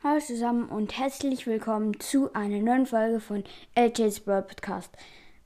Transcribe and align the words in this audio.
Hallo 0.00 0.20
zusammen 0.20 0.68
und 0.68 0.96
herzlich 0.96 1.48
willkommen 1.48 1.98
zu 1.98 2.32
einer 2.32 2.60
neuen 2.60 2.86
Folge 2.86 3.18
von 3.18 3.42
LJ's 3.76 4.20
Brawl 4.20 4.42
Podcast. 4.42 4.96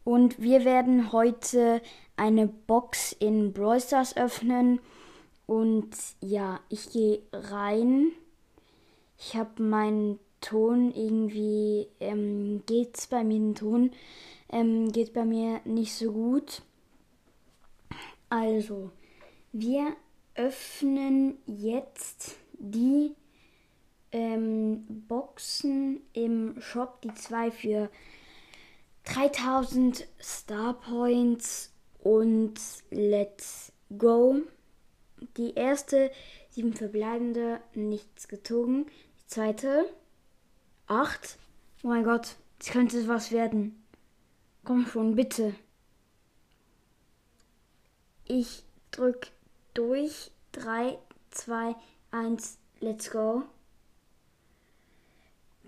Und 0.05 0.39
wir 0.43 0.67
werden 0.67 1.11
heute 1.11 1.81
eine 2.19 2.49
Box 2.49 3.13
in 3.13 3.55
Brawl 3.55 3.81
Stars 3.81 4.15
öffnen. 4.15 4.79
Und 5.47 5.89
ja, 6.21 6.61
ich 6.69 6.91
gehe 6.91 7.23
rein. 7.33 8.09
Ich 9.19 9.35
habe 9.37 9.63
meinen 9.63 10.19
Ton 10.43 10.93
irgendwie, 10.95 11.89
ähm, 11.99 12.63
geht's 12.67 13.07
bei 13.07 13.25
mir 13.25 13.39
den 13.39 13.55
Ton, 13.55 13.91
ähm, 14.51 14.93
geht 14.93 15.15
bei 15.15 15.25
mir 15.25 15.63
nicht 15.65 15.95
so 15.95 16.13
gut. 16.13 16.61
Also, 18.29 18.91
wir 19.51 19.97
öffnen 20.35 21.39
jetzt 21.47 22.37
die 22.59 23.15
ähm, 24.13 24.85
Boxen 25.09 26.01
im 26.13 26.61
Shop, 26.61 27.01
die 27.03 27.15
zwei 27.15 27.51
für 27.51 27.91
3000 29.05 30.07
Star 30.21 30.75
Points 30.75 31.73
und 31.99 32.55
Let's 32.91 33.73
Go. 33.97 34.43
Die 35.37 35.55
erste, 35.55 36.11
sieben 36.51 36.75
verbleibende, 36.75 37.61
nichts 37.75 38.29
gezogen. 38.29 38.87
Die 39.21 39.27
zweite, 39.27 39.87
acht. 40.87 41.39
Oh 41.83 41.89
mein 41.89 42.05
Gott, 42.05 42.37
jetzt 42.59 42.73
könnte 42.73 43.09
was 43.09 43.33
werden. 43.33 43.83
Komm 44.65 44.87
schon, 44.87 45.17
bitte. 45.17 45.55
Ich 48.27 48.65
drück 48.91 49.29
durch. 49.75 50.31
3, 50.53 50.99
2, 51.31 51.75
1, 52.11 52.59
let's 52.81 53.11
go. 53.11 53.43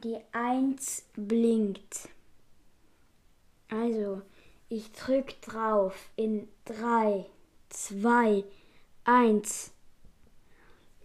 Die 0.04 0.20
1 0.32 1.02
blinkt. 1.16 2.10
Also, 3.70 4.20
ich 4.68 4.92
drück 4.92 5.40
drauf 5.40 6.10
in 6.14 6.46
3, 6.66 7.24
2, 7.70 8.44
1. 9.04 9.72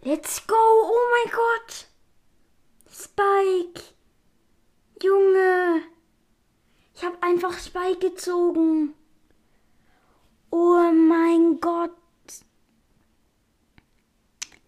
Let's 0.02 0.46
go! 0.46 0.54
Oh 0.54 1.08
mein 1.14 1.32
Gott! 1.32 1.88
Spike! 2.90 3.94
Junge! 5.02 5.80
Ich 6.94 7.02
habe 7.02 7.22
einfach 7.22 7.58
Spike 7.58 8.10
gezogen. 8.10 8.92
Oh 10.50 10.92
mein 10.92 11.58
Gott! 11.58 11.96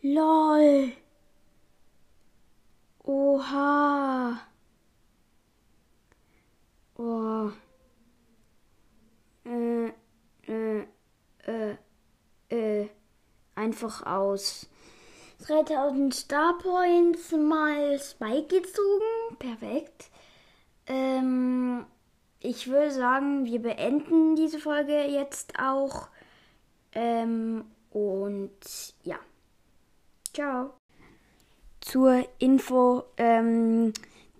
LOL! 0.00 0.92
Oha. 3.04 3.81
Einfach 13.62 14.06
aus. 14.06 14.68
3000 15.46 16.14
Star 16.14 16.58
Points 16.58 17.32
mal 17.32 17.98
Spike 17.98 18.60
gezogen. 18.60 19.36
Perfekt. 19.38 20.10
Ähm, 20.86 21.86
ich 22.40 22.68
würde 22.68 22.90
sagen, 22.90 23.44
wir 23.44 23.60
beenden 23.60 24.36
diese 24.36 24.58
Folge 24.58 25.02
jetzt 25.04 25.58
auch. 25.58 26.08
Ähm, 26.94 27.64
und 27.90 28.50
ja. 29.04 29.18
Ciao 30.32 30.72
zur 31.82 32.24
Info, 32.38 33.04
ähm, 33.16 33.92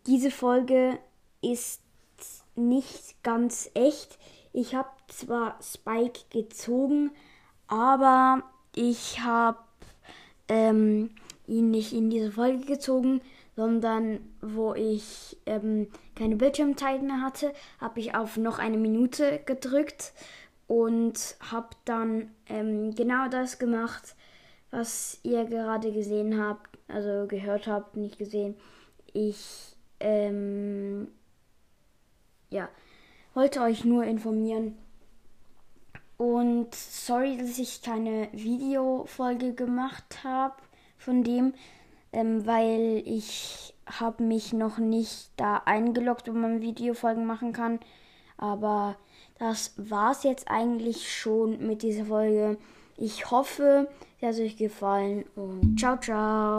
diese 0.07 0.31
Folge 0.31 0.99
ist 1.43 1.83
nicht 2.55 3.23
ganz 3.23 3.71
echt. 3.75 4.19
Ich 4.53 4.75
habe 4.75 4.89
zwar 5.09 5.59
Spike 5.61 6.21
gezogen, 6.31 7.11
aber 7.67 8.43
ich 8.75 9.21
habe 9.21 9.59
ähm, 10.49 11.11
ihn 11.47 11.71
nicht 11.71 11.93
in 11.93 12.11
diese 12.11 12.33
Folge 12.33 12.65
gezogen, 12.65 13.21
sondern 13.57 14.21
wo 14.41 14.75
ich 14.75 15.37
ähm, 15.47 15.89
keine 16.15 16.37
Bildschirmzeit 16.37 17.03
mehr 17.03 17.21
hatte, 17.21 17.53
habe 17.81 18.01
ich 18.01 18.15
auf 18.15 18.37
noch 18.37 18.59
eine 18.59 18.79
Minute 18.79 19.41
gedrückt 19.45 20.13
und 20.67 21.37
habe 21.41 21.69
dann 21.85 22.31
ähm, 22.49 22.95
genau 22.95 23.29
das 23.29 23.59
gemacht, 23.59 24.15
was 24.71 25.19
ihr 25.23 25.45
gerade 25.45 25.93
gesehen 25.93 26.41
habt 26.41 26.73
also 26.93 27.27
gehört 27.27 27.67
habt, 27.67 27.97
nicht 27.97 28.19
gesehen. 28.19 28.55
Ich, 29.13 29.75
ähm, 30.01 31.09
ja, 32.51 32.69
wollte 33.35 33.61
euch 33.63 33.85
nur 33.85 34.05
informieren. 34.05 34.77
Und 36.23 36.73
sorry, 36.73 37.37
dass 37.37 37.59
ich 37.59 37.83
keine 37.83 38.29
Videofolge 38.31 39.55
gemacht 39.55 40.23
habe 40.23 40.55
von 40.97 41.25
dem, 41.25 41.53
ähm, 42.13 42.47
weil 42.47 43.03
ich 43.05 43.75
habe 43.87 44.23
mich 44.23 44.53
noch 44.53 44.79
nicht 44.79 45.33
da 45.37 45.63
eingeloggt, 45.65 46.29
wo 46.29 46.33
man 46.33 46.63
Videofolgen 46.63 47.27
machen 47.27 47.53
kann. 47.53 47.81
Aber 48.39 48.95
das 49.41 49.75
war's 49.77 50.23
jetzt 50.23 50.49
eigentlich 50.49 51.13
schon 51.13 51.67
mit 51.67 51.83
dieser 51.83 52.05
Folge. 52.05 52.57
Ich 52.97 53.33
hoffe, 53.33 53.89
sie 54.21 54.27
hat 54.29 54.37
euch 54.37 54.57
gefallen 54.57 55.25
und 55.35 55.77
ciao, 55.77 55.97
ciao. 55.97 56.51